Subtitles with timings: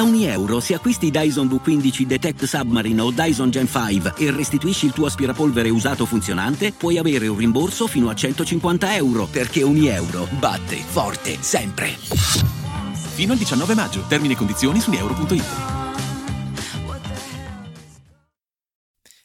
[0.00, 4.86] Da ogni euro, se acquisti Dyson V15 Detect Submarine o Dyson Gen 5 e restituisci
[4.86, 9.88] il tuo aspirapolvere usato funzionante, puoi avere un rimborso fino a 150 euro, perché ogni
[9.88, 11.88] euro batte forte sempre.
[11.98, 14.02] Fino al 19 maggio.
[14.08, 15.44] Termini e condizioni su euro.it.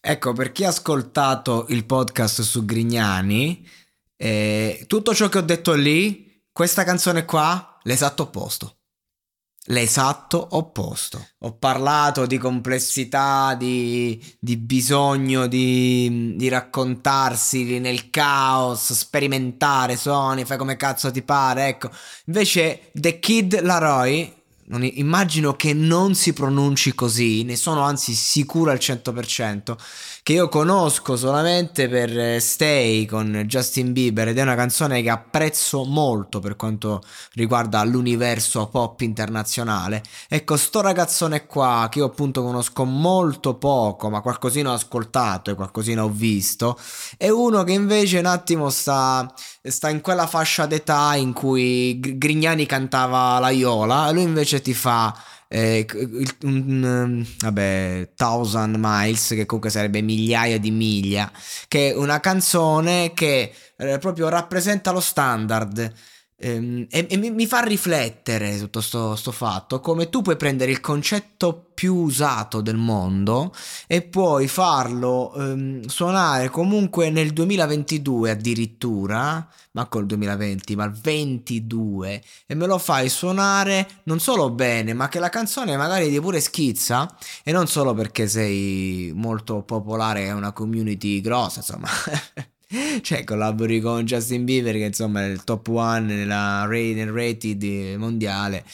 [0.00, 3.66] Ecco, per chi ha ascoltato il podcast su Grignani,
[4.14, 8.76] eh, tutto ciò che ho detto lì, questa canzone qua, l'esatto opposto
[9.70, 11.26] l'esatto opposto.
[11.40, 20.58] Ho parlato di complessità, di, di bisogno di, di, raccontarsi nel caos, sperimentare suoni, fai
[20.58, 21.90] come cazzo ti pare, ecco.
[22.26, 24.38] Invece The Kid Laroi
[24.70, 29.76] non, immagino che non si pronunci così, ne sono anzi sicuro al 100%,
[30.22, 35.10] che io conosco solamente per eh, Stay con Justin Bieber ed è una canzone che
[35.10, 40.02] apprezzo molto per quanto riguarda l'universo pop internazionale.
[40.28, 45.54] Ecco, sto ragazzone qua che io appunto conosco molto poco, ma qualcosina ho ascoltato e
[45.54, 46.78] qualcosina ho visto,
[47.16, 49.32] è uno che invece un attimo sta,
[49.62, 55.14] sta in quella fascia d'età in cui Grignani cantava la Iola lui invece ti fa
[55.52, 55.84] eh,
[56.44, 61.30] un, um, vabbè, Thousand Miles, che comunque sarebbe migliaia di miglia,
[61.66, 65.92] che è una canzone che eh, proprio rappresenta lo standard.
[66.42, 70.80] Ehm, e, e mi, mi, fa riflettere tutto questo fatto, come tu puoi prendere il
[70.80, 73.52] concetto più usato del mondo
[73.86, 82.22] e puoi farlo ehm, suonare comunque nel 2022 addirittura, ma col 2020, ma il 22
[82.46, 86.40] e me lo fai suonare non solo bene, ma che la canzone magari ti pure
[86.40, 87.14] schizza
[87.44, 91.88] e non solo perché sei molto popolare e una community grossa, insomma.
[93.02, 98.64] cioè collabori con Justin Bieber che insomma è il top one nella, nel rated mondiale.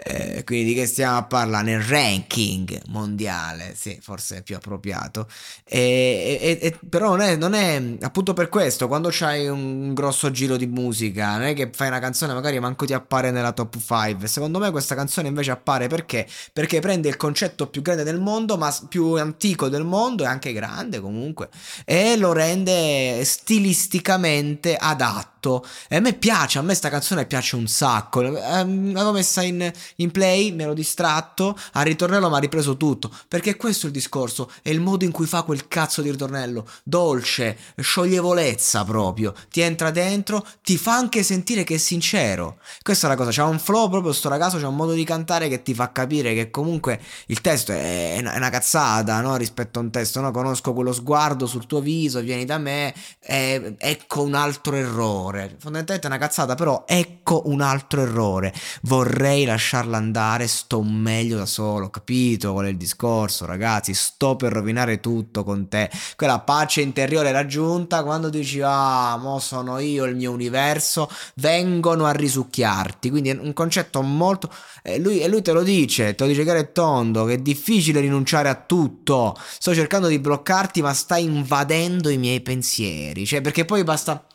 [0.00, 1.64] Eh, quindi di che stiamo a parlare?
[1.64, 5.26] Nel ranking mondiale sì forse è più appropriato.
[5.64, 10.30] E, e, e, però non è, non è, appunto per questo quando c'hai un grosso
[10.30, 13.76] giro di musica non è che fai una canzone magari manco ti appare nella top
[13.78, 16.26] 5 secondo me questa canzone invece appare perché?
[16.52, 20.52] Perché prende il concetto più grande del mondo ma più antico del mondo e anche
[20.52, 21.48] grande comunque
[21.84, 25.64] e lo rende stilisticamente adatto.
[25.88, 28.22] E a me piace, a me sta canzone piace un sacco.
[28.22, 33.10] Ehm, l'avevo messa in, in play, mi ero distratto, al ritornello mi ha ripreso tutto.
[33.28, 36.66] Perché questo è il discorso, è il modo in cui fa quel cazzo di ritornello.
[36.82, 39.32] Dolce, scioglievolezza proprio.
[39.50, 42.58] Ti entra dentro, ti fa anche sentire che è sincero.
[42.82, 45.48] Questa è la cosa, c'ha un flow proprio sto ragazzo, c'ha un modo di cantare
[45.48, 49.36] che ti fa capire che comunque il testo è è una cazzata, no?
[49.36, 50.30] Rispetto a un testo, no?
[50.30, 52.94] Conosco quello sguardo sul tuo viso, vieni da me,
[53.30, 55.56] e, ecco un altro errore.
[55.58, 58.54] Fondamentalmente è una cazzata, però ecco un altro errore.
[58.82, 63.92] Vorrei lasciarla andare, sto meglio da solo, capito qual è il discorso, ragazzi?
[63.92, 65.90] Sto per rovinare tutto con te.
[66.16, 72.12] Quella pace interiore raggiunta quando dici "Ah, mo sono io il mio universo", vengono a
[72.12, 73.10] risucchiarti.
[73.10, 74.50] Quindi è un concetto molto
[74.82, 77.38] e lui, e lui te lo dice, te lo dice chiaro e tondo, che è
[77.38, 79.36] difficile rinunciare a tutto.
[79.58, 83.17] Sto cercando di bloccarti, ma stai invadendo i miei pensieri.
[83.26, 84.26] Cioè, perché poi basta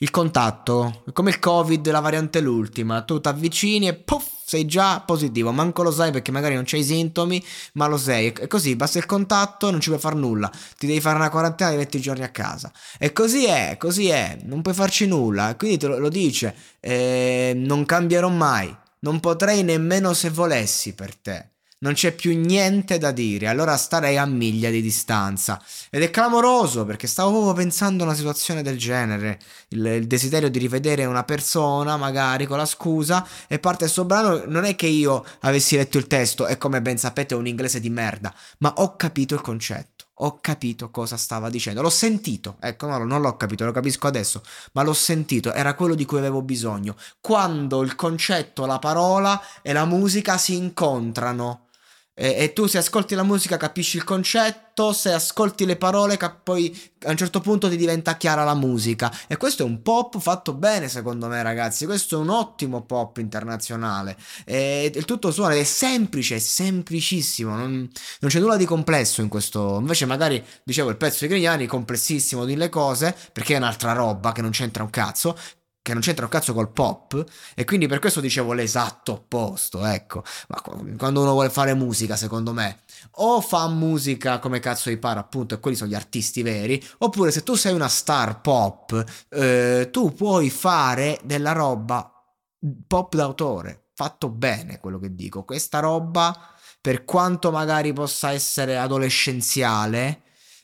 [0.00, 5.00] il contatto, come il covid, la variante l'ultima, tu ti avvicini e puff, sei già
[5.00, 7.42] positivo, manco lo sai perché magari non c'hai sintomi,
[7.74, 11.00] ma lo sei, e così basta il contatto, non ci puoi fare nulla, ti devi
[11.00, 14.74] fare una quarantena di 20 giorni a casa, e così è, così è, non puoi
[14.74, 20.28] farci nulla, quindi te lo, lo dice, eh, non cambierò mai, non potrei nemmeno se
[20.28, 25.62] volessi per te non c'è più niente da dire, allora starei a miglia di distanza.
[25.90, 29.38] Ed è clamoroso perché stavo proprio pensando a una situazione del genere,
[29.68, 34.44] il, il desiderio di rivedere una persona, magari con la scusa, e parte questo brano,
[34.46, 37.80] non è che io avessi letto il testo, e come ben sapete è un inglese
[37.80, 40.04] di merda, ma ho capito il concetto.
[40.20, 44.40] Ho capito cosa stava dicendo, l'ho sentito, ecco, no, non l'ho capito, lo capisco adesso,
[44.72, 46.96] ma l'ho sentito, era quello di cui avevo bisogno.
[47.20, 51.65] Quando il concetto, la parola e la musica si incontrano,
[52.18, 56.40] E, e, tu se ascolti la musica capisci il concetto, se ascolti le parole cap-
[56.42, 56.74] poi
[57.04, 59.12] a un certo punto ti diventa chiara la musica.
[59.26, 63.18] E questo è un pop fatto bene secondo me ragazzi, questo è un ottimo pop
[63.18, 64.16] internazionale.
[64.46, 67.70] E il tutto suona è semplice, è semplicissimo, non,
[68.20, 69.76] non, c'è nulla di complesso in questo.
[69.78, 74.32] Invece magari, dicevo, il pezzo di Grignani, complessissimo di le cose, perché è un'altra roba
[74.32, 75.36] che non c'entra un cazzo,
[75.86, 77.24] che non c'entra un cazzo col pop
[77.54, 80.24] e quindi per questo dicevo l'esatto opposto, ecco.
[80.48, 80.60] Ma
[80.98, 82.80] quando uno vuole fare musica, secondo me,
[83.18, 87.30] o fa musica come cazzo gli pare, appunto, e quelli sono gli artisti veri, oppure
[87.30, 92.12] se tu sei una star pop, eh, tu puoi fare della roba
[92.88, 95.44] pop d'autore, fatto bene quello che dico.
[95.44, 96.36] Questa roba,
[96.80, 100.22] per quanto magari possa essere adolescenziale,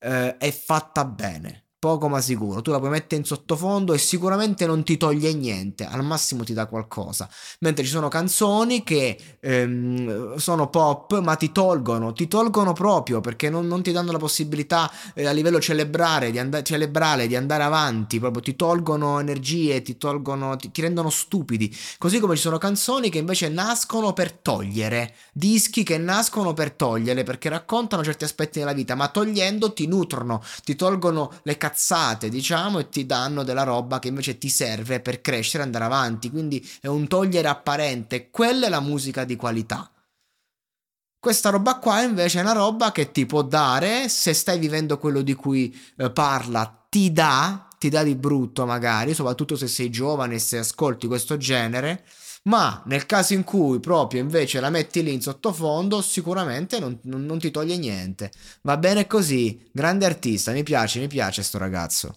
[0.00, 2.62] eh, è fatta bene poco ma sicuro.
[2.62, 6.54] Tu la puoi mettere in sottofondo e sicuramente non ti toglie niente, al massimo ti
[6.54, 7.28] dà qualcosa.
[7.58, 13.50] Mentre ci sono canzoni che ehm, sono pop ma ti tolgono, ti tolgono proprio perché
[13.50, 17.64] non, non ti danno la possibilità eh, a livello celebrare di, and- celebrale di andare
[17.64, 21.70] avanti, proprio ti tolgono energie, ti tolgono, ti, ti rendono stupidi.
[21.98, 27.24] Così come ci sono canzoni che invece nascono per togliere, dischi che nascono per togliere
[27.24, 32.28] perché raccontano certi aspetti della vita, ma togliendo ti nutrono, ti tolgono le cazzate cazzate,
[32.28, 36.30] diciamo, e ti danno della roba che invece ti serve per crescere e andare avanti.
[36.30, 38.30] Quindi è un togliere apparente.
[38.30, 39.90] Quella è la musica di qualità.
[41.18, 45.22] Questa roba qua invece è una roba che ti può dare, se stai vivendo quello
[45.22, 50.36] di cui eh, parla, ti dà, ti dà di brutto magari, soprattutto se sei giovane
[50.36, 52.06] e se ascolti questo genere,
[52.44, 57.26] ma nel caso in cui proprio invece la metti lì in sottofondo, sicuramente non, non,
[57.26, 58.32] non ti toglie niente.
[58.62, 62.14] Va bene così, grande artista, mi piace, mi piace sto ragazzo.